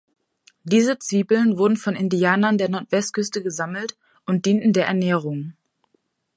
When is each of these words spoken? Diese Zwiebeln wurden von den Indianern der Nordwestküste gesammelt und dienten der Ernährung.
Diese 0.63 0.97
Zwiebeln 0.97 1.59
wurden 1.59 1.77
von 1.77 1.93
den 1.93 2.05
Indianern 2.05 2.57
der 2.57 2.69
Nordwestküste 2.69 3.43
gesammelt 3.43 3.95
und 4.25 4.47
dienten 4.47 4.73
der 4.73 4.87
Ernährung. 4.87 5.53